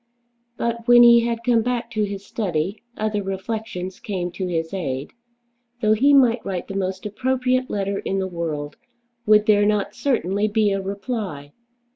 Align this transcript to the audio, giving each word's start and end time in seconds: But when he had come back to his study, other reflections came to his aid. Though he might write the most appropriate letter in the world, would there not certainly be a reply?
But 0.57 0.87
when 0.87 1.03
he 1.03 1.19
had 1.19 1.43
come 1.45 1.61
back 1.61 1.91
to 1.91 2.01
his 2.05 2.25
study, 2.25 2.81
other 2.97 3.21
reflections 3.21 3.99
came 3.99 4.31
to 4.31 4.47
his 4.47 4.73
aid. 4.73 5.11
Though 5.83 5.93
he 5.93 6.11
might 6.11 6.43
write 6.43 6.67
the 6.67 6.75
most 6.75 7.05
appropriate 7.05 7.69
letter 7.69 7.99
in 7.99 8.17
the 8.17 8.25
world, 8.25 8.77
would 9.27 9.45
there 9.45 9.63
not 9.67 9.93
certainly 9.93 10.47
be 10.47 10.71
a 10.71 10.81
reply? 10.81 11.51